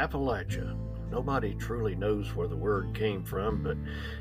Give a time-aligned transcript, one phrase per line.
[0.00, 0.74] Appalachia.
[1.10, 3.76] Nobody truly knows where the word came from, but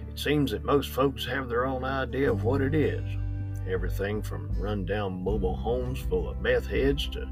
[0.09, 3.03] it seems that most folks have their own idea of what it is.
[3.65, 7.31] Everything from rundown mobile homes full of meth heads to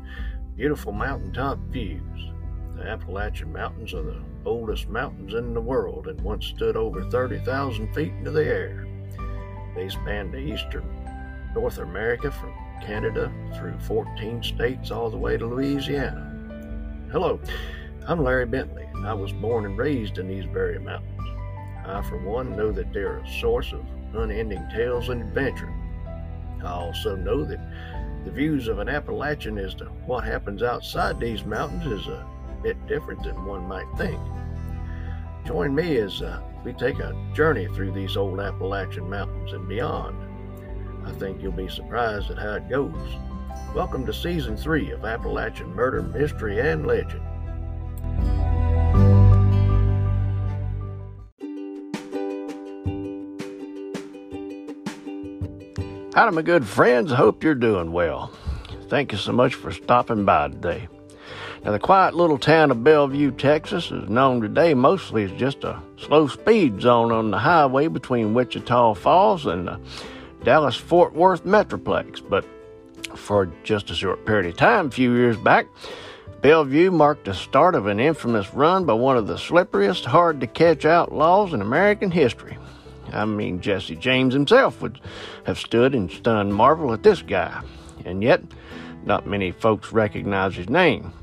[0.56, 2.32] beautiful mountaintop views.
[2.78, 7.94] The Appalachian Mountains are the oldest mountains in the world and once stood over 30,000
[7.94, 8.88] feet into the air.
[9.76, 10.86] They span the eastern
[11.54, 16.34] North America from Canada through 14 states all the way to Louisiana.
[17.12, 17.42] Hello,
[18.10, 21.28] I'm Larry Bentley, and I was born and raised in these very mountains.
[21.86, 23.86] I, for one, know that they're a source of
[24.16, 25.74] unending tales and adventure.
[26.64, 27.60] I also know that
[28.24, 32.26] the views of an Appalachian as to what happens outside these mountains is a
[32.64, 34.22] bit different than one might think.
[35.46, 40.16] Join me as uh, we take a journey through these old Appalachian mountains and beyond.
[41.06, 43.18] I think you'll be surprised at how it goes.
[43.76, 47.27] Welcome to Season 3 of Appalachian Murder, Mystery, and Legend.
[56.18, 57.12] Howdy, my good friends.
[57.12, 58.32] Hope you're doing well.
[58.90, 60.88] Thank you so much for stopping by today.
[61.64, 65.80] Now, the quiet little town of Bellevue, Texas, is known today mostly as just a
[65.96, 69.80] slow speed zone on the highway between Wichita Falls and the
[70.44, 72.28] Dallas Fort Worth Metroplex.
[72.28, 72.46] But
[73.16, 75.68] for just a short period of time, a few years back,
[76.42, 80.48] Bellevue marked the start of an infamous run by one of the slipperiest, hard to
[80.48, 82.58] catch outlaws in American history.
[83.12, 85.00] I mean, Jesse James himself would
[85.46, 87.62] have stood in stunned marvel at this guy,
[88.06, 88.42] and yet
[89.06, 91.14] not many folks recognize his name.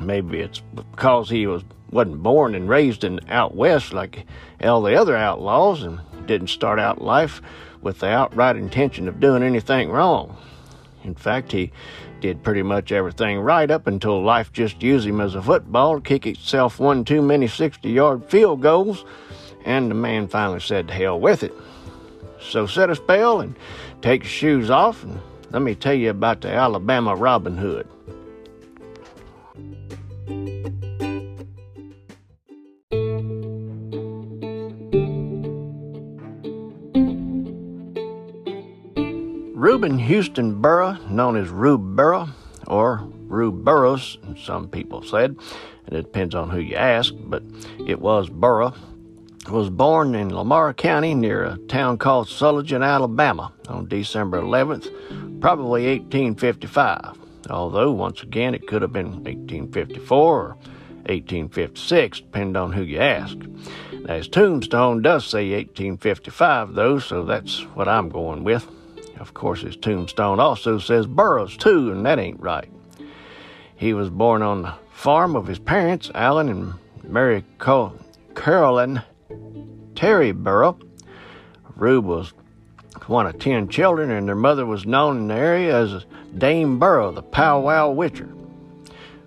[0.00, 4.26] Maybe it's because he was wasn't born and raised in out west like
[4.62, 7.40] all the other outlaws and didn't start out life
[7.80, 10.36] with the outright intention of doing anything wrong.
[11.04, 11.72] In fact, he
[12.20, 16.00] did pretty much everything right up until life just used him as a football to
[16.00, 19.04] kick itself one too many 60 yard field goals,
[19.68, 21.52] and the man finally said to hell with it.
[22.40, 23.54] So set a spell and
[24.00, 25.20] take your shoes off, and
[25.50, 27.86] let me tell you about the Alabama Robin Hood.
[39.54, 42.30] Reuben Houston Burrow, known as Rube Burrow,
[42.66, 45.36] or Rube Burrows, some people said,
[45.86, 47.42] and it depends on who you ask, but
[47.86, 48.72] it was Burrow,
[49.50, 55.86] was born in Lamar County near a town called Sulligent, Alabama, on December 11th, probably
[55.86, 57.16] 1855.
[57.50, 60.48] Although, once again, it could have been 1854 or
[61.06, 63.36] 1856, depending on who you ask.
[63.92, 68.66] Now, his tombstone does say 1855, though, so that's what I'm going with.
[69.18, 72.70] Of course, his tombstone also says Burroughs, too, and that ain't right.
[73.76, 77.44] He was born on the farm of his parents, Alan and Mary
[78.34, 79.02] Carolyn
[79.94, 80.78] Terry Burrow.
[81.76, 82.32] Rube was
[83.06, 86.06] one of ten children, and their mother was known in the area as
[86.36, 88.28] Dame Burrow, the powwow witcher.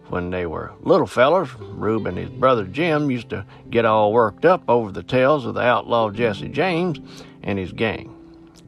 [0.10, 4.46] When they were little fellers, Rube and his brother Jim used to get all worked
[4.46, 7.00] up over the tales of the outlaw Jesse James
[7.44, 8.16] and his gang.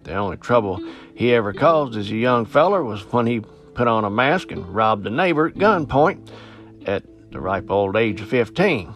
[0.03, 0.81] The only trouble
[1.15, 3.41] he ever caused as a young feller was when he
[3.73, 6.29] put on a mask and robbed a neighbor at gunpoint
[6.85, 8.93] at the ripe old age of 15.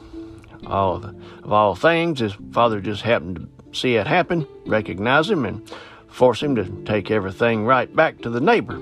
[0.65, 1.03] All of,
[1.43, 5.69] of all things, his father just happened to see it happen, recognize him, and
[6.07, 8.75] force him to take everything right back to the neighbor.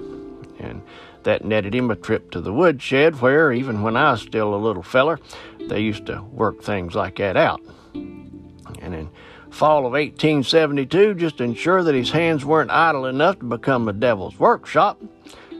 [0.60, 0.82] And
[1.24, 4.58] that netted him a trip to the woodshed where, even when I was still a
[4.58, 5.20] little feller,
[5.60, 7.62] they used to work things like that out.
[7.94, 9.10] And in
[9.56, 13.94] fall of 1872 just to ensure that his hands weren't idle enough to become a
[13.94, 15.02] devil's workshop.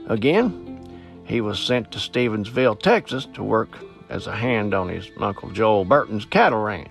[0.06, 3.78] Again, he was sent to Stephenville, Texas to work
[4.08, 6.90] as a hand on his Uncle Joel Burton's cattle ranch.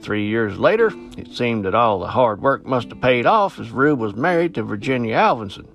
[0.00, 3.70] Three years later, it seemed that all the hard work must have paid off as
[3.70, 5.66] Rube was married to Virginia Alvinson.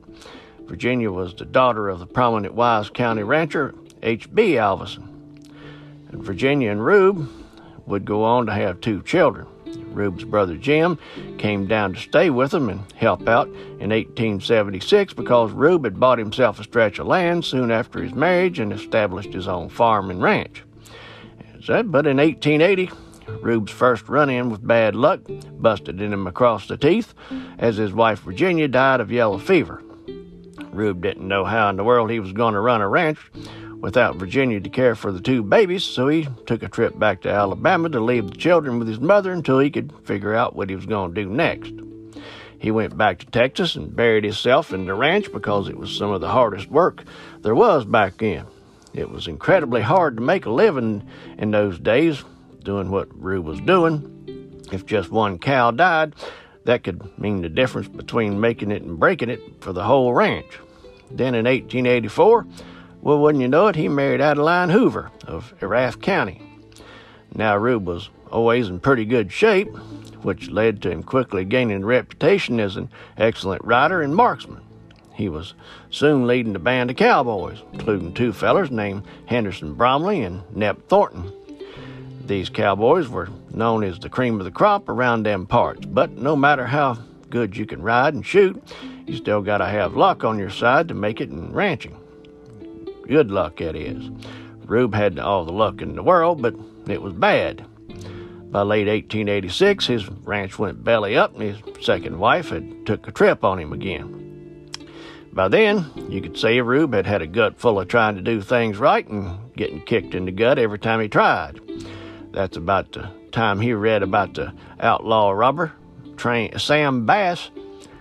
[0.61, 4.57] Virginia was the daughter of the prominent Wise County rancher H.B.
[4.57, 5.07] Alvinson.
[6.09, 7.29] And Virginia and Rube
[7.85, 9.47] would go on to have two children.
[9.91, 10.97] Rube's brother Jim
[11.37, 16.19] came down to stay with them and help out in 1876 because Rube had bought
[16.19, 20.21] himself a stretch of land soon after his marriage and established his own farm and
[20.21, 20.63] ranch.
[21.67, 22.89] But in 1880,
[23.41, 25.21] Rube's first run in with bad luck
[25.59, 27.13] busted in him across the teeth
[27.59, 29.83] as his wife Virginia died of yellow fever.
[30.71, 33.19] Rube didn't know how in the world he was going to run a ranch
[33.81, 37.29] without Virginia to care for the two babies, so he took a trip back to
[37.29, 40.75] Alabama to leave the children with his mother until he could figure out what he
[40.75, 41.73] was going to do next.
[42.59, 46.11] He went back to Texas and buried himself in the ranch because it was some
[46.11, 47.03] of the hardest work
[47.41, 48.45] there was back then.
[48.93, 51.07] It was incredibly hard to make a living
[51.39, 52.23] in those days
[52.63, 54.63] doing what Rube was doing.
[54.71, 56.13] If just one cow died,
[56.65, 60.59] that could mean the difference between making it and breaking it for the whole ranch.
[61.09, 62.45] Then in 1884,
[63.01, 66.41] well, wouldn't you know it, he married Adeline Hoover of Erath County.
[67.33, 69.69] Now, Rube was always in pretty good shape,
[70.21, 74.61] which led to him quickly gaining a reputation as an excellent rider and marksman.
[75.13, 75.53] He was
[75.89, 81.31] soon leading a band of cowboys, including two fellers named Henderson Bromley and Nep Thornton.
[82.25, 86.35] These cowboys were known as the cream of the crop around them parts, but no
[86.35, 86.97] matter how
[87.29, 88.61] good you can ride and shoot,
[89.05, 91.97] you still gotta have luck on your side to make it in ranching.
[93.07, 94.09] Good luck, that is.
[94.65, 96.55] Rube had all the luck in the world, but
[96.87, 97.65] it was bad.
[98.51, 103.11] By late 1886, his ranch went belly up, and his second wife had took a
[103.11, 104.71] trip on him again.
[105.33, 108.41] By then, you could say Rube had had a gut full of trying to do
[108.41, 111.61] things right and getting kicked in the gut every time he tried.
[112.31, 115.71] That's about the time he read about the outlaw robber,
[116.57, 117.49] Sam Bass,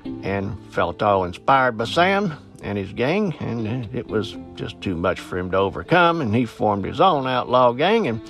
[0.05, 5.21] and felt all inspired by Sam and his gang, and it was just too much
[5.21, 8.21] for him to overcome, and he formed his own outlaw gang and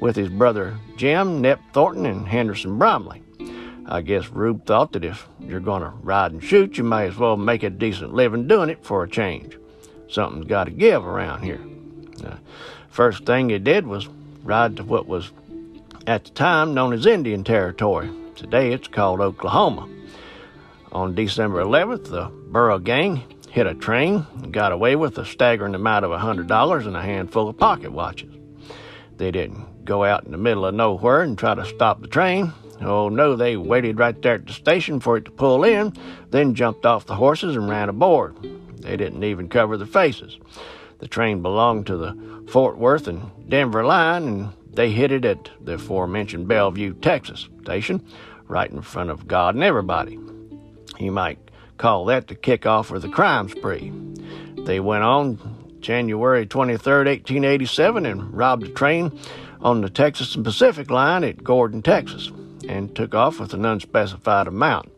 [0.00, 3.22] with his brother Jim, Nep Thornton, and Henderson Bromley.
[3.86, 7.16] I guess Rube thought that if you're going to ride and shoot, you may as
[7.16, 9.58] well make a decent living doing it for a change.
[10.08, 11.60] Something's got to give around here.
[12.16, 12.38] The
[12.88, 14.08] first thing he did was
[14.42, 15.32] ride to what was
[16.06, 18.10] at the time known as Indian Territory.
[18.36, 19.88] Today it's called Oklahoma.
[20.92, 23.22] On December 11th, the Burrow Gang
[23.54, 27.48] hit a train and got away with a staggering amount of $100 and a handful
[27.48, 28.34] of pocket watches.
[29.16, 32.52] They didn't go out in the middle of nowhere and try to stop the train.
[32.80, 35.92] Oh no, they waited right there at the station for it to pull in,
[36.30, 38.36] then jumped off the horses and ran aboard.
[38.80, 40.36] They didn't even cover their faces.
[40.98, 45.48] The train belonged to the Fort Worth and Denver line, and they hit it at
[45.60, 48.04] the aforementioned Bellevue, Texas station,
[48.48, 50.18] right in front of God and everybody.
[50.98, 51.38] You might
[51.76, 53.92] call that the kickoff of the crime spree.
[54.58, 55.38] They went on
[55.80, 59.18] January 23, 1887, and robbed a train
[59.60, 62.30] on the Texas and Pacific line at Gordon, Texas,
[62.68, 64.90] and took off with an unspecified amount.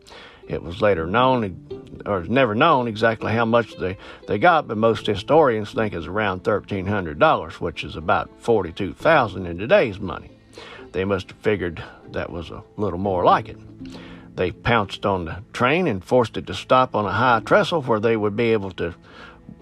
[0.47, 3.97] It was later known or is never known exactly how much they,
[4.27, 9.99] they got, but most historians think it's around $1,300, which is about 42,000 in today's
[9.99, 10.31] money.
[10.93, 13.57] They must have figured that was a little more like it.
[14.37, 17.99] They pounced on the train and forced it to stop on a high trestle where
[17.99, 18.95] they would be able to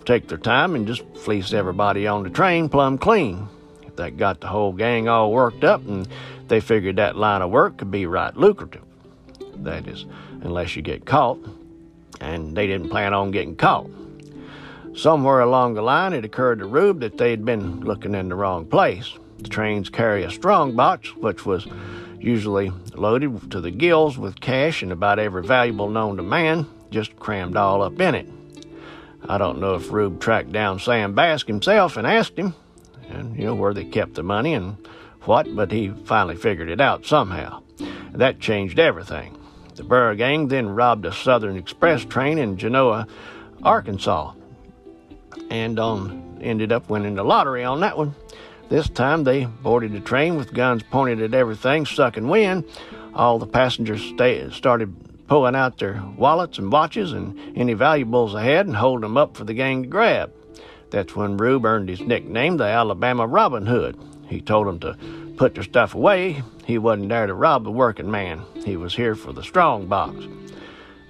[0.05, 3.47] take their time and just fleece everybody on the train plumb clean.
[3.95, 6.07] That got the whole gang all worked up, and
[6.49, 8.83] they figured that line of work could be right lucrative.
[9.55, 10.05] That is,
[10.41, 11.39] unless you get caught
[12.21, 13.89] and they didn't plan on getting caught.
[14.95, 18.35] Somewhere along the line, it occurred to Rube that they had been looking in the
[18.35, 19.13] wrong place.
[19.39, 21.67] The trains carry a strong box, which was
[22.25, 27.15] usually loaded to the gills with cash and about every valuable known to man, just
[27.17, 28.27] crammed all up in it.
[29.27, 32.55] I don't know if Rube tracked down Sam Bass himself and asked him,
[33.09, 34.77] and you know where they kept the money and
[35.21, 37.61] what, but he finally figured it out somehow.
[38.13, 39.37] That changed everything.
[39.75, 43.07] The Burrow Gang then robbed a Southern Express train in Genoa,
[43.63, 44.33] Arkansas,
[45.49, 48.15] and um, ended up winning the lottery on that one.
[48.69, 52.65] This time they boarded the train with guns pointed at everything, sucking wind.
[53.13, 54.93] All the passengers stay, started
[55.27, 59.37] pulling out their wallets and watches and any valuables they had and holding them up
[59.37, 60.33] for the gang to grab.
[60.89, 63.97] That's when Rube earned his nickname, the Alabama Robin Hood.
[64.27, 64.97] He told them to
[65.37, 66.41] put their stuff away.
[66.65, 68.41] He wasn't there to rob the working man.
[68.63, 70.15] He was here for the strong box.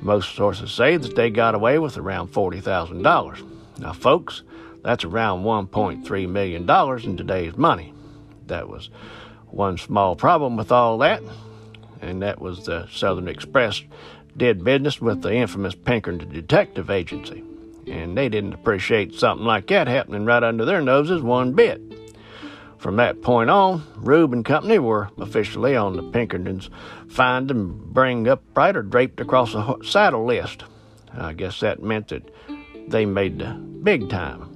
[0.01, 3.79] Most sources say that they got away with around $40,000.
[3.79, 4.43] Now, folks,
[4.85, 6.69] that's around $1.3 million
[7.03, 7.91] in today's money.
[8.45, 8.91] That was
[9.47, 11.23] one small problem with all that,
[12.01, 13.81] and that was the Southern Express
[14.37, 17.43] did business with the infamous Pinkerton Detective Agency,
[17.87, 21.81] and they didn't appreciate something like that happening right under their noses one bit.
[22.77, 26.69] From that point on, Rube and Company were officially on the Pinkertons
[27.07, 30.63] find and bring upright or draped across the saddle list.
[31.11, 32.29] I guess that meant that
[32.87, 34.54] they made the big time.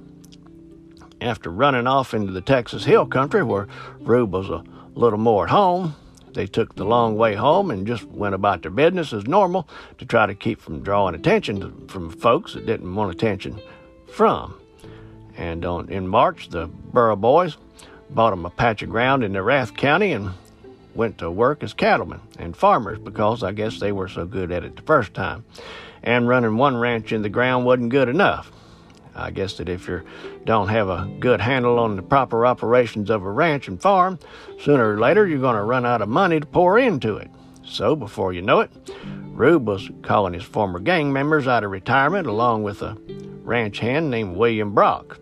[1.20, 3.68] After running off into the Texas Hill Country, where
[4.00, 5.94] Rube was a little more at home,
[6.32, 10.06] they took the long way home and just went about their business as normal to
[10.06, 13.60] try to keep from drawing attention from folks that didn't want attention
[14.12, 14.58] from.
[15.36, 17.56] And on, in March, the Burrow Boys
[18.08, 20.30] bought them a patch of ground in Erath County and
[20.94, 24.64] went to work as cattlemen and farmers because I guess they were so good at
[24.64, 25.44] it the first time.
[26.02, 28.50] And running one ranch in the ground wasn't good enough.
[29.20, 30.02] I guess that if you
[30.44, 34.18] don't have a good handle on the proper operations of a ranch and farm,
[34.60, 37.30] sooner or later you're going to run out of money to pour into it.
[37.64, 38.70] So before you know it,
[39.32, 42.96] Rube was calling his former gang members out of retirement along with a
[43.42, 45.18] ranch hand named William Brock.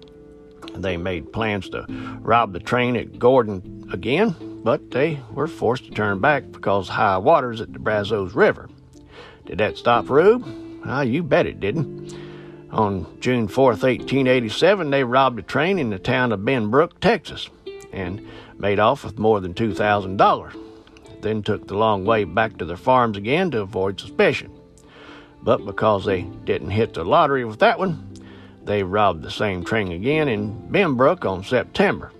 [0.74, 1.84] They made plans to
[2.20, 7.18] rob the train at Gordon again, but they were forced to turn back because high
[7.18, 8.68] waters at the Brazos River.
[9.46, 10.44] Did that stop Rube?
[10.84, 12.14] Ah, you bet it didn't.
[12.70, 17.48] On June 4, 1887, they robbed a train in the town of Benbrook, Texas,
[17.92, 18.26] and
[18.58, 20.56] made off with more than $2,000.
[21.22, 24.52] Then took the long way back to their farms again to avoid suspicion.
[25.42, 28.12] But because they didn't hit the lottery with that one,
[28.64, 32.12] they robbed the same train again in Benbrook on September.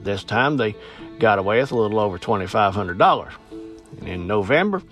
[0.00, 0.74] This time they
[1.18, 3.32] got away with a little over $2,500.
[4.00, 4.82] And in November,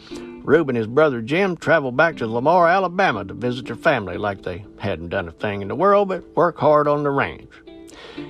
[0.50, 4.42] Rube and his brother Jim traveled back to Lamar, Alabama to visit their family like
[4.42, 7.49] they hadn't done a thing in the world but work hard on the ranch.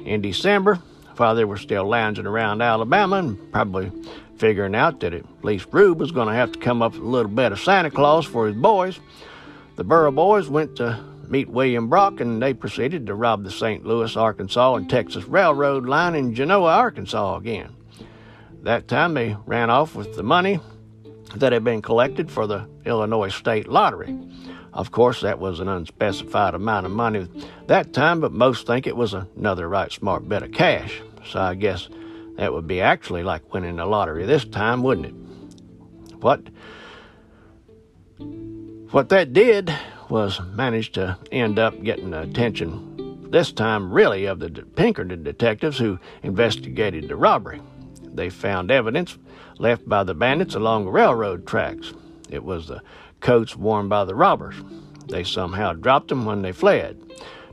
[0.04, 0.74] In December,
[1.16, 3.90] while they were still lounging around Alabama and probably
[4.36, 7.06] figuring out that at least Rube was going to have to come up with a
[7.06, 9.00] little bit of Santa Claus for his boys,
[9.76, 13.86] the Burrow boys went to meet William Brock and they proceeded to rob the St.
[13.86, 17.74] Louis, Arkansas and Texas Railroad line in Genoa, Arkansas again.
[18.62, 20.60] That time they ran off with the money
[21.36, 24.16] that had been collected for the Illinois State Lottery.
[24.72, 27.28] Of course, that was an unspecified amount of money
[27.66, 31.00] that time, but most think it was another right smart bit of cash.
[31.26, 31.88] So I guess
[32.36, 35.14] that would be actually like winning the lottery this time, wouldn't it?
[36.20, 36.42] What
[38.90, 39.72] what that did
[40.08, 42.90] was manage to end up getting the attention
[43.30, 47.62] this time really of the Pinkerton detectives who investigated the robbery.
[48.12, 49.18] They found evidence
[49.58, 51.92] left by the bandits along railroad tracks.
[52.28, 52.82] It was the
[53.20, 54.56] coats worn by the robbers.
[55.08, 56.98] They somehow dropped them when they fled.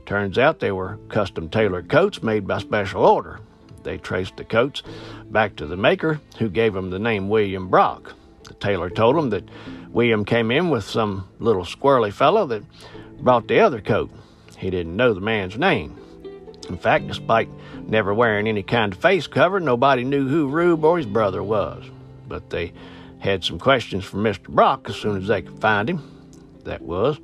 [0.06, 3.40] Turns out they were custom tailored coats made by special order.
[3.82, 4.82] They traced the coats
[5.30, 8.14] back to the maker, who gave them the name William Brock.
[8.44, 9.48] The tailor told them that
[9.90, 12.64] William came in with some little squirrely fellow that
[13.20, 14.10] brought the other coat.
[14.56, 15.98] He didn't know the man's name.
[16.68, 17.48] In fact, despite
[17.86, 21.84] never wearing any kind of face cover, nobody knew who Rube or his brother was
[22.28, 22.72] but they
[23.18, 24.48] had some questions for Mr.
[24.48, 26.02] Brock as soon as they could find him.
[26.64, 27.18] That was.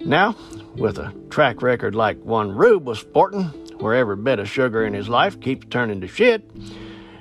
[0.00, 0.36] Now,
[0.76, 3.44] with a track record like one Rube was sporting,
[3.78, 6.48] where every bit of sugar in his life keeps turning to shit,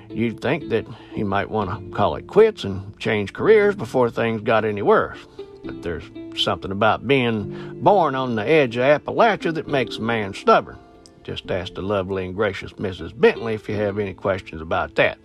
[0.09, 4.41] you'd think that he might want to call it quits and change careers before things
[4.41, 5.19] got any worse.
[5.63, 6.03] But there's
[6.35, 10.77] something about being born on the edge of Appalachia that makes a man stubborn.
[11.25, 13.19] Just ask the lovely and gracious Mrs.
[13.19, 15.17] Bentley if you have any questions about that.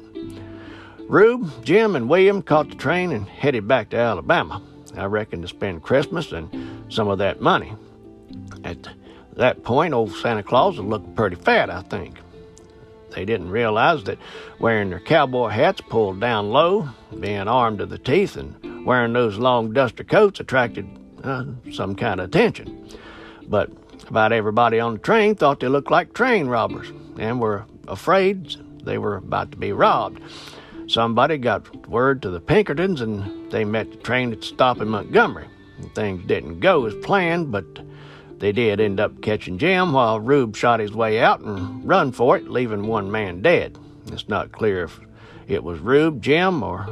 [1.00, 4.62] Rube, Jim, and William caught the train and headed back to Alabama.
[4.97, 6.49] I reckon to spend Christmas and
[6.90, 7.75] some of that money.
[8.64, 8.88] At
[9.37, 12.19] that point, old Santa Claus was looking pretty fat, I think.
[13.11, 14.19] They didn't realize that
[14.59, 16.88] wearing their cowboy hats pulled down low,
[17.19, 20.88] being armed to the teeth, and wearing those long duster coats attracted
[21.23, 22.88] uh, some kind of attention.
[23.49, 23.71] But
[24.11, 28.99] about everybody on the train thought they looked like train robbers and were afraid they
[28.99, 30.21] were about to be robbed.
[30.88, 34.88] Somebody got word to the Pinkertons and they met the train at the stop in
[34.88, 35.47] Montgomery.
[35.95, 37.64] Things didn't go as planned, but
[38.38, 42.37] they did end up catching Jim while Rube shot his way out and run for
[42.37, 43.79] it, leaving one man dead.
[44.09, 45.00] It's not clear if
[45.47, 46.88] it was Rube, Jim, or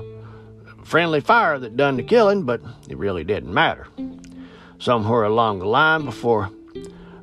[0.84, 3.88] friendly fire that done the killing, but it really didn't matter.
[4.78, 6.50] Somewhere along the line before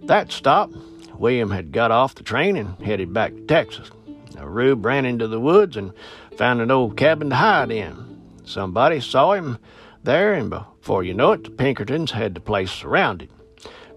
[0.07, 0.71] that stop,
[1.17, 3.89] William had got off the train and headed back to Texas.
[4.35, 5.93] Now, Rube ran into the woods and
[6.37, 8.21] found an old cabin to hide in.
[8.43, 9.57] Somebody saw him
[10.03, 13.29] there, and before you know it, the Pinkertons had the place surrounded.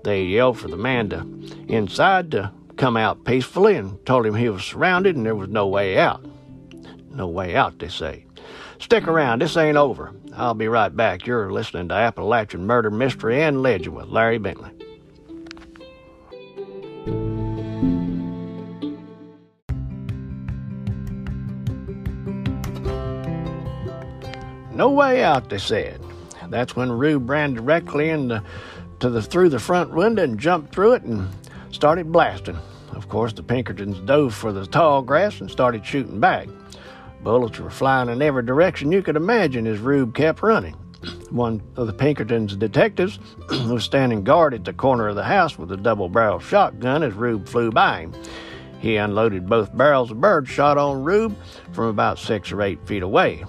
[0.04, 1.26] They yelled for the man to
[1.68, 5.66] inside to come out peacefully and told him he was surrounded and there was no
[5.66, 6.24] way out.
[7.10, 8.24] No way out, they say.
[8.78, 10.14] Stick around, this ain't over.
[10.36, 11.26] I'll be right back.
[11.26, 14.70] You're listening to Appalachian Murder, Mystery, and Legend with Larry Bentley.
[24.78, 26.00] No way out, they said.
[26.50, 28.44] That's when Rube ran directly into
[29.00, 31.28] to the through the front window and jumped through it and
[31.72, 32.56] started blasting.
[32.92, 36.46] Of course, the Pinkertons dove for the tall grass and started shooting back.
[37.24, 40.74] Bullets were flying in every direction you could imagine as Rube kept running.
[41.30, 43.18] One of the Pinkertons' detectives
[43.50, 47.14] was standing guard at the corner of the house with a double barrel shotgun as
[47.14, 48.14] Rube flew by him.
[48.78, 51.36] He unloaded both barrels of bird shot on Rube
[51.72, 53.44] from about six or eight feet away.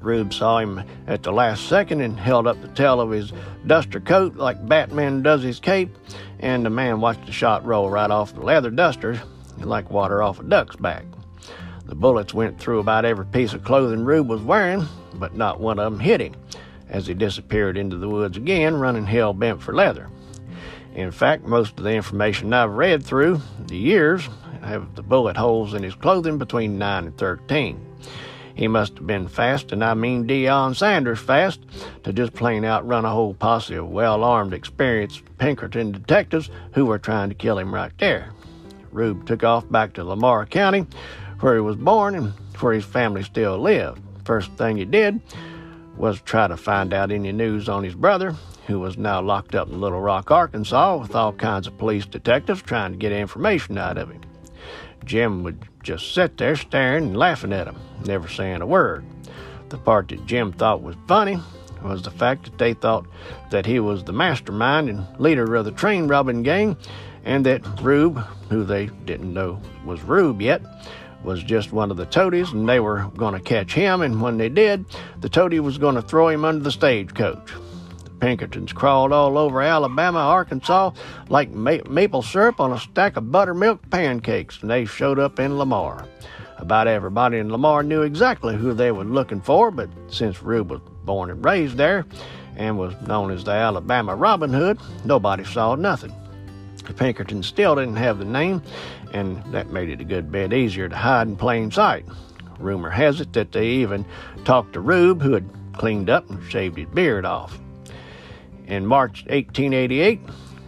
[0.00, 3.32] Rube saw him at the last second and held up the tail of his
[3.66, 5.94] duster coat like Batman does his cape,
[6.38, 9.20] and the man watched the shot roll right off the leather duster
[9.58, 11.04] like water off a duck's back.
[11.84, 15.78] The bullets went through about every piece of clothing Rube was wearing, but not one
[15.78, 16.34] of them hit him
[16.88, 20.08] as he disappeared into the woods again, running hell bent for leather.
[20.94, 24.28] In fact, most of the information I've read through the years
[24.62, 27.89] have the bullet holes in his clothing between 9 and 13.
[28.60, 31.60] He must have been fast, and I mean Deion Sanders fast,
[32.04, 36.98] to just plain outrun a whole posse of well armed, experienced Pinkerton detectives who were
[36.98, 38.34] trying to kill him right there.
[38.92, 40.86] Rube took off back to Lamar County,
[41.40, 44.02] where he was born and where his family still lived.
[44.24, 45.22] First thing he did
[45.96, 48.34] was try to find out any news on his brother,
[48.66, 52.60] who was now locked up in Little Rock, Arkansas, with all kinds of police detectives
[52.60, 54.20] trying to get information out of him.
[55.04, 59.04] Jim would just sit there staring and laughing at him, never saying a word.
[59.70, 61.38] The part that Jim thought was funny
[61.82, 63.06] was the fact that they thought
[63.50, 66.76] that he was the mastermind and leader of the train robbing gang,
[67.24, 68.18] and that Rube,
[68.50, 70.62] who they didn't know was Rube yet,
[71.22, 74.38] was just one of the toadies, and they were going to catch him, and when
[74.38, 74.84] they did,
[75.20, 77.52] the toady was going to throw him under the stagecoach.
[78.20, 80.92] Pinkertons crawled all over Alabama, Arkansas,
[81.28, 85.58] like ma- maple syrup on a stack of buttermilk pancakes, and they showed up in
[85.58, 86.06] Lamar.
[86.58, 90.80] About everybody in Lamar knew exactly who they were looking for, but since Rube was
[91.04, 92.04] born and raised there
[92.56, 96.14] and was known as the Alabama Robin Hood, nobody saw nothing.
[96.84, 98.62] The Pinkertons still didn't have the name,
[99.14, 102.04] and that made it a good bit easier to hide in plain sight.
[102.58, 104.04] Rumor has it that they even
[104.44, 107.58] talked to Rube, who had cleaned up and shaved his beard off.
[108.70, 110.20] In March 1888,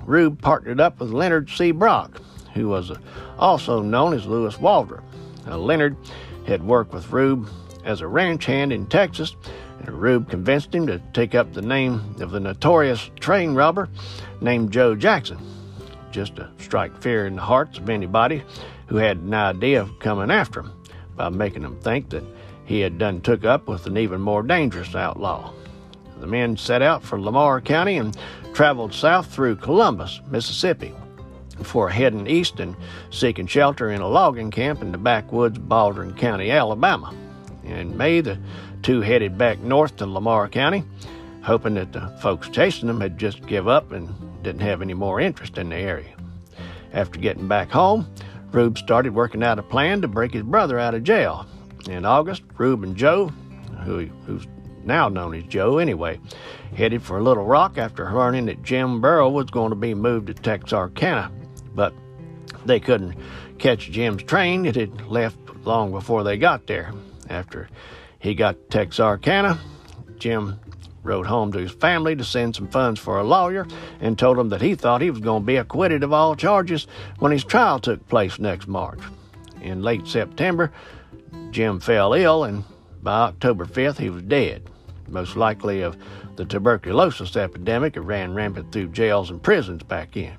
[0.07, 1.71] Rube partnered up with Leonard C.
[1.71, 2.21] Brock,
[2.53, 2.91] who was
[3.39, 5.05] also known as Lewis Waldrop.
[5.47, 5.97] Now, Leonard
[6.45, 7.49] had worked with Rube
[7.85, 9.37] as a ranch hand in Texas,
[9.79, 13.89] and Rube convinced him to take up the name of the notorious train robber
[14.41, 15.39] named Joe Jackson
[16.11, 18.43] just to strike fear in the hearts of anybody
[18.87, 20.73] who had an idea of coming after him
[21.15, 22.25] by making them think that
[22.65, 25.53] he had done took up with an even more dangerous outlaw.
[26.23, 28.17] The men set out for Lamar County and
[28.55, 30.95] traveled south through Columbus, Mississippi,
[31.59, 32.77] before heading east and
[33.11, 37.13] seeking shelter in a logging camp in the backwoods of Baldwin County, Alabama.
[37.65, 38.39] In May, the
[38.85, 40.85] two headed back north to Lamar County,
[41.43, 44.09] hoping that the folks chasing them had just give up and
[44.45, 46.15] didn't have any more interest in the area.
[46.93, 48.07] After getting back home,
[48.53, 51.49] Rube started working out a plan to break his brother out of jail.
[51.89, 53.27] In August, Rube and Joe,
[53.85, 54.47] who, who's
[54.85, 56.21] now known as Joe anyway,
[56.75, 60.35] headed for Little Rock after learning that Jim Burrow was going to be moved to
[60.35, 61.31] Texarkana.
[61.75, 61.95] But
[62.65, 63.17] they couldn't
[63.59, 64.67] catch Jim's train.
[64.67, 66.93] It had left long before they got there.
[67.29, 67.69] After
[68.19, 69.59] he got to Texarkana,
[70.19, 70.59] Jim
[71.03, 73.67] wrote home to his family to send some funds for a lawyer
[74.01, 76.87] and told them that he thought he was going to be acquitted of all charges
[77.19, 79.01] when his trial took place next March.
[79.61, 80.73] In late September,
[81.51, 82.65] Jim fell ill, and
[83.03, 84.69] by October 5th, he was dead,
[85.13, 85.97] most likely of
[86.37, 90.33] the tuberculosis epidemic that ran rampant through jails and prisons back in.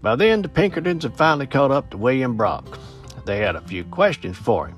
[0.00, 2.78] By then, the Pinkertons had finally caught up to William Brock.
[3.24, 4.76] They had a few questions for him.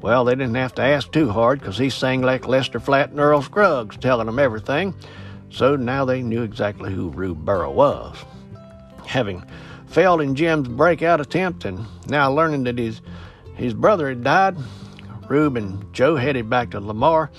[0.00, 3.20] Well, they didn't have to ask too hard because he sang like Lester Flatt and
[3.20, 4.94] Earl Scruggs, telling them everything.
[5.50, 8.16] So now they knew exactly who Rube Burrow was.
[9.06, 9.44] Having
[9.86, 13.00] failed in Jim's breakout attempt and now learning that his,
[13.54, 14.56] his brother had died,
[15.28, 17.30] Rube and Joe headed back to Lamar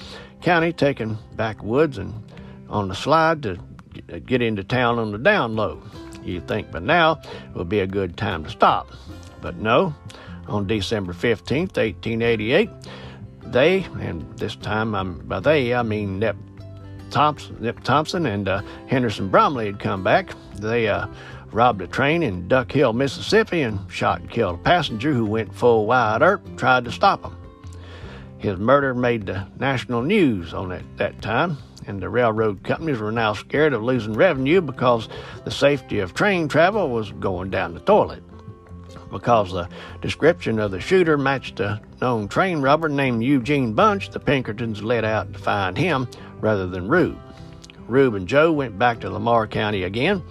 [0.46, 2.14] County, taking backwoods and
[2.70, 3.58] on the slide to
[4.28, 5.82] get into town on the down low.
[6.24, 7.20] You'd think by now
[7.56, 8.92] would be a good time to stop.
[9.42, 9.96] But no,
[10.48, 12.70] on December 15th, 1888.
[13.46, 16.36] They, and this time I'm, by they I mean Nep
[17.10, 20.30] Thompson, Nip Thompson and uh, Henderson Bromley had come back.
[20.58, 21.08] They uh,
[21.52, 25.56] robbed a train in Duck Hill, Mississippi, and shot and killed a passenger who went
[25.56, 27.36] full wide and tried to stop him.
[28.46, 33.12] His murder made the national news on it that time, and the railroad companies were
[33.12, 35.10] now scared of losing revenue because
[35.46, 38.22] the safety of train travel was going down the toilet.
[39.10, 39.68] Because the
[40.00, 45.04] description of the shooter matched a known train robber named Eugene Bunch, the Pinkertons let
[45.04, 46.08] out to find him
[46.40, 47.18] rather than Rube.
[47.88, 50.22] Rube and Joe went back to Lamar County again,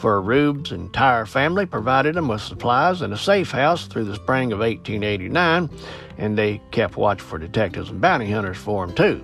[0.00, 4.50] for Rube's entire family provided them with supplies and a safe house through the spring
[4.50, 5.68] of 1889,
[6.16, 9.22] and they kept watch for detectives and bounty hunters for him too.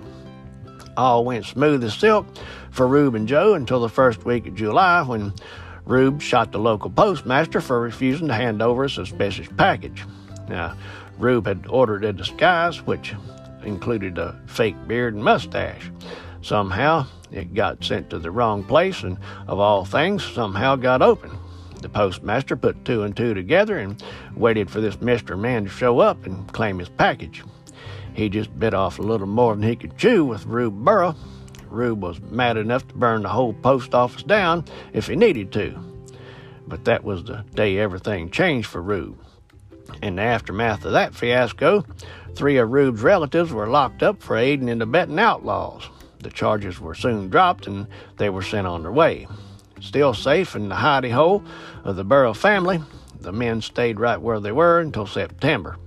[0.95, 2.27] All went smooth as silk
[2.69, 5.33] for Rube and Joe until the first week of July when
[5.85, 10.05] Rube shot the local postmaster for refusing to hand over a suspicious package.
[10.47, 10.77] Now,
[11.17, 13.15] Rube had ordered a disguise, which
[13.63, 15.89] included a fake beard and mustache.
[16.43, 21.31] Somehow, it got sent to the wrong place, and of all things, somehow got open.
[21.81, 24.01] The postmaster put two and two together and
[24.35, 25.37] waited for this Mr.
[25.37, 27.43] Man to show up and claim his package.
[28.13, 31.15] He just bit off a little more than he could chew with Rube Burrow.
[31.69, 35.77] Rube was mad enough to burn the whole post office down if he needed to.
[36.67, 39.19] But that was the day everything changed for Rube.
[40.01, 41.85] In the aftermath of that fiasco,
[42.35, 45.89] three of Rube's relatives were locked up for aiding and abetting outlaws.
[46.27, 47.87] The charges were soon dropped and
[48.17, 49.29] they were sent on their way.
[49.79, 51.41] Still safe in the hidey hole
[51.85, 52.81] of the Burrow family,
[53.21, 55.77] the men stayed right where they were until September.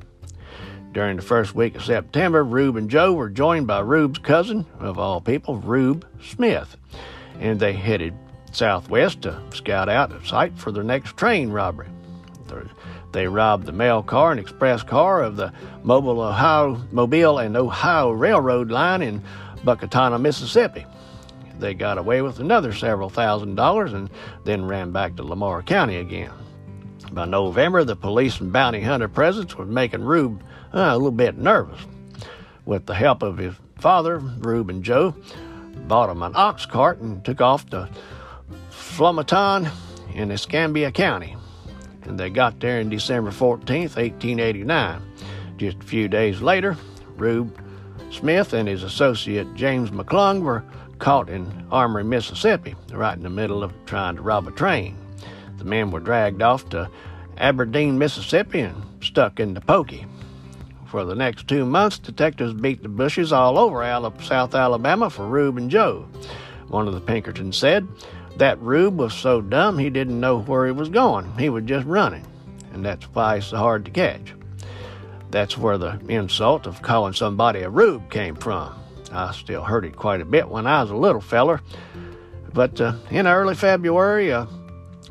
[0.92, 4.98] During the first week of September, Rube and Joe were joined by Rube's cousin, of
[4.98, 6.78] all people, Rube Smith,
[7.38, 8.14] and they headed
[8.50, 11.88] southwest to scout out a site for their next train robbery.
[13.12, 18.12] They robbed the mail car and express car of the Mobile, Ohio, Mobile and Ohio
[18.12, 19.22] Railroad line in
[19.64, 20.86] Buckatunna, Mississippi.
[21.58, 24.08] They got away with another several thousand dollars and
[24.44, 26.32] then ran back to Lamar County again.
[27.12, 30.42] By November, the police and bounty hunter presence was making Rube
[30.72, 31.80] uh, a little bit nervous.
[32.64, 35.14] With the help of his father, Rube and Joe
[35.88, 37.88] bought him an ox cart and took off to
[38.70, 39.70] Flomaton
[40.14, 41.36] in Escambia County.
[42.02, 45.02] And they got there on December 14th, 1889.
[45.56, 46.76] Just a few days later,
[47.16, 47.58] Rube
[48.10, 50.64] Smith and his associate James McClung were
[50.98, 54.96] caught in Amory, Mississippi, right in the middle of trying to rob a train.
[55.58, 56.90] The men were dragged off to
[57.38, 60.06] Aberdeen, Mississippi, and stuck in the pokey.
[60.86, 63.82] For the next two months, detectives beat the bushes all over
[64.20, 66.06] South Alabama for Rube and Joe.
[66.68, 67.86] One of the Pinkertons said
[68.36, 71.32] that Rube was so dumb he didn't know where he was going.
[71.38, 72.26] He was just running,
[72.72, 74.34] and that's why he's so hard to catch.
[75.30, 78.74] That's where the insult of calling somebody a Rube came from.
[79.12, 81.60] I still heard it quite a bit when I was a little feller.
[82.52, 84.48] But uh, in early February, a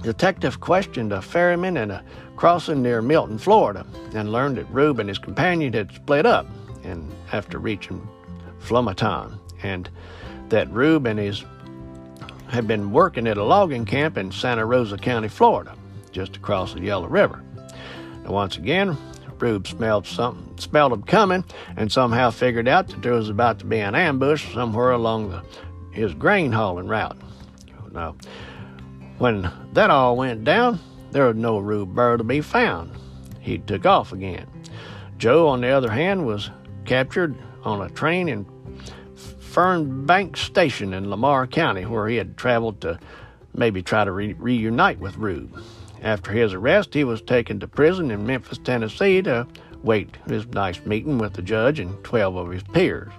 [0.02, 2.04] detective questioned a ferryman in a
[2.36, 6.48] crossing near Milton, Florida, and learned that Rube and his companion had split up
[6.84, 8.08] and after reaching
[8.62, 9.90] Flomaton, and
[10.50, 11.44] that Rube and his
[12.48, 15.76] had been working at a logging camp in Santa Rosa County, Florida,
[16.12, 17.44] just across the Yellow River.
[18.24, 18.98] Now, once again,
[19.42, 21.44] Rube smelled something, smelled them coming,
[21.78, 25.44] and somehow figured out that there was about to be an ambush somewhere along the,
[25.92, 27.18] his grain hauling route.
[27.92, 28.16] Now,
[29.18, 30.80] when that all went down,
[31.12, 32.92] there was no Rube Burr to be found.
[33.40, 34.48] He took off again.
[35.18, 36.50] Joe, on the other hand, was
[36.86, 38.46] captured on a train in
[39.16, 43.00] Fernbank Station in Lamar County, where he had traveled to
[43.56, 45.62] maybe try to re- reunite with Rube.
[46.02, 49.48] After his arrest, he was taken to prison in Memphis, Tennessee to
[49.84, 53.12] wait his nice meeting with the judge and 12 of his peers.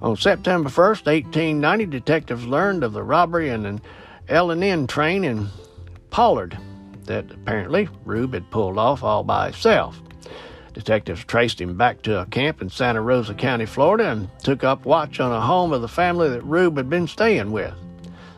[0.00, 3.80] On September 1st, 1890, detectives learned of the robbery in an
[4.28, 5.48] L&N train in
[6.10, 6.56] Pollard
[7.04, 10.00] that apparently Rube had pulled off all by himself.
[10.74, 14.84] Detectives traced him back to a camp in Santa Rosa County, Florida, and took up
[14.84, 17.74] watch on a home of the family that Rube had been staying with.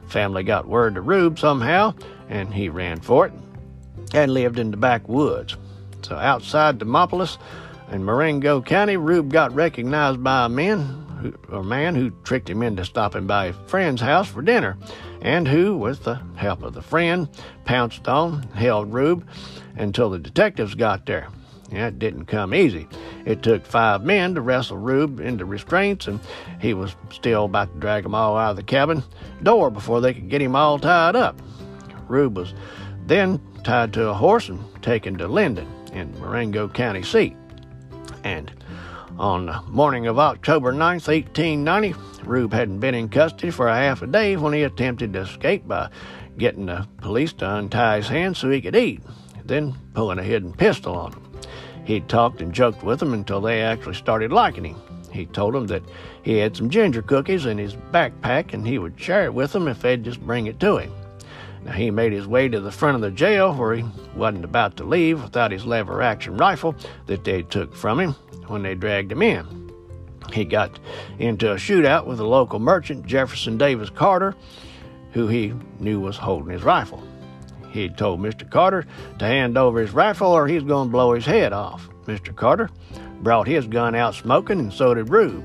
[0.05, 1.95] The family got word to Rube somehow,
[2.31, 3.33] and he ran for it
[4.15, 5.57] and lived in the backwoods.
[6.03, 7.37] So outside Demopolis
[7.91, 10.81] in Marengo County, Rube got recognized by a man,
[11.21, 14.79] who, a man who tricked him into stopping by a friend's house for dinner,
[15.21, 17.29] and who, with the help of the friend,
[17.65, 19.27] pounced on, held Rube
[19.77, 21.29] until the detectives got there.
[21.71, 22.89] Yeah, it didn't come easy.
[23.25, 26.19] It took five men to wrestle Rube into restraints, and
[26.61, 29.05] he was still about to drag them all out of the cabin
[29.43, 31.41] door before they could get him all tied up.
[32.11, 32.55] Rube was
[33.07, 37.37] then tied to a horse and taken to Linden in Marengo County seat.
[38.25, 38.53] And
[39.19, 41.95] on the morning of October 9th, 1890,
[42.25, 45.67] Rube hadn't been in custody for a half a day when he attempted to escape
[45.67, 45.89] by
[46.39, 49.03] getting the police to untie his hands so he could eat,
[49.45, 51.31] then pulling a hidden pistol on him.
[51.85, 54.77] He talked and joked with them until they actually started liking him.
[55.13, 55.83] He told them that
[56.23, 59.67] he had some ginger cookies in his backpack and he would share it with them
[59.67, 60.93] if they'd just bring it to him.
[61.65, 64.77] Now, he made his way to the front of the jail where he wasn't about
[64.79, 66.75] to leave without his lever action rifle
[67.07, 68.13] that they took from him
[68.47, 69.71] when they dragged him in.
[70.33, 70.79] He got
[71.19, 74.35] into a shootout with a local merchant, Jefferson Davis Carter,
[75.13, 77.03] who he knew was holding his rifle.
[77.71, 78.49] He told Mr.
[78.49, 78.87] Carter
[79.19, 81.89] to hand over his rifle or he's going to blow his head off.
[82.07, 82.35] Mr.
[82.35, 82.71] Carter
[83.21, 85.45] brought his gun out smoking, and so did Rube.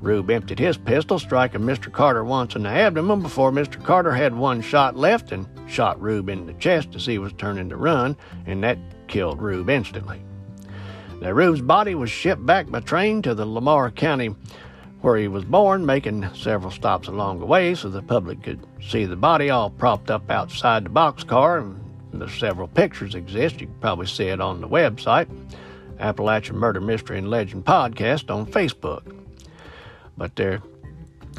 [0.00, 1.90] Rube emptied his pistol, striking Mr.
[1.90, 3.82] Carter once in the abdomen before Mr.
[3.82, 7.68] Carter had one shot left and shot Rube in the chest as he was turning
[7.70, 8.78] to run, and that
[9.08, 10.20] killed Rube instantly.
[11.20, 14.34] Now, Rube's body was shipped back by train to the Lamar County
[15.00, 19.04] where he was born, making several stops along the way so the public could see
[19.04, 21.60] the body all propped up outside the boxcar.
[22.12, 23.60] And the several pictures exist.
[23.60, 25.28] You can probably see it on the website,
[26.00, 29.25] Appalachian Murder Mystery and Legend Podcast on Facebook.
[30.16, 30.62] But there,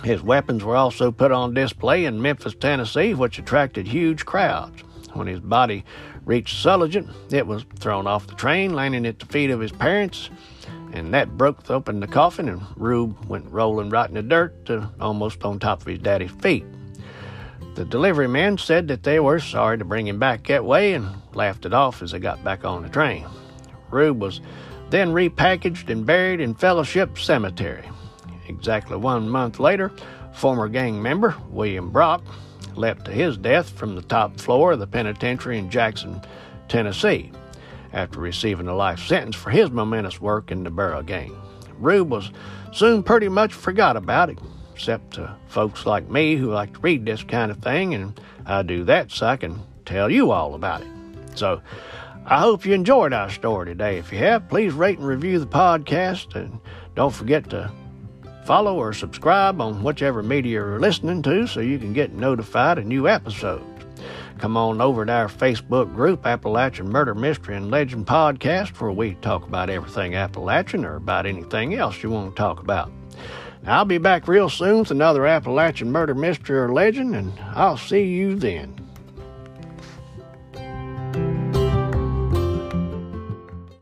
[0.03, 4.83] his weapons were also put on display in Memphis, Tennessee, which attracted huge crowds.
[5.13, 5.83] When his body
[6.25, 10.29] reached Sulligent, it was thrown off the train, landing at the feet of his parents
[10.93, 14.89] and that broke open the coffin, and Rube went rolling right in the dirt to
[14.99, 16.65] almost on top of his daddy's feet.
[17.75, 21.07] The delivery man said that they were sorry to bring him back that way and
[21.33, 23.27] laughed it off as they got back on the train.
[23.91, 24.41] Rube was
[24.89, 27.87] then repackaged and buried in Fellowship Cemetery.
[28.47, 29.91] Exactly one month later,
[30.33, 32.23] former gang member William Brock
[32.75, 36.21] leapt to his death from the top floor of the penitentiary in Jackson,
[36.67, 37.31] Tennessee
[37.93, 41.35] after receiving a life sentence for his momentous work in the Burrow gang.
[41.79, 42.31] Rube was
[42.71, 44.39] soon pretty much forgot about it,
[44.73, 48.63] except to folks like me who like to read this kind of thing, and I
[48.63, 50.87] do that so I can tell you all about it.
[51.35, 51.61] So,
[52.25, 53.97] I hope you enjoyed our story today.
[53.97, 56.59] If you have, please rate and review the podcast, and
[56.93, 57.71] don't forget to
[58.47, 62.85] follow or subscribe on whichever media you're listening to so you can get notified of
[62.85, 63.65] new episodes.
[64.37, 69.15] Come on over to our Facebook group, Appalachian Murder Mystery and Legend Podcast, where we
[69.15, 72.89] talk about everything Appalachian or about anything else you want to talk about.
[73.63, 77.75] Now, I'll be back real soon with another Appalachian Murder Mystery or Legend, and I'll
[77.75, 78.86] see you then.